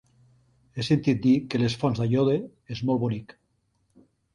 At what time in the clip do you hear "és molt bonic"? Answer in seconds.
2.79-3.41